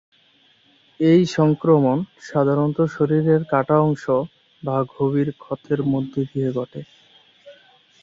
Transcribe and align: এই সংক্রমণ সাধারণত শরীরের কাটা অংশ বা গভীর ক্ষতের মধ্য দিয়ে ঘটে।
এই 0.99 1.21
সংক্রমণ 1.37 1.97
সাধারণত 2.21 2.77
শরীরের 2.95 3.41
কাটা 3.43 3.77
অংশ 3.79 4.05
বা 4.63 4.77
গভীর 4.93 5.29
ক্ষতের 5.37 5.79
মধ্য 5.83 6.13
দিয়ে 6.29 6.49
ঘটে। 6.51 6.81